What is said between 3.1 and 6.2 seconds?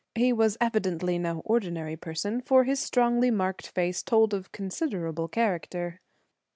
marked face told of considerable character.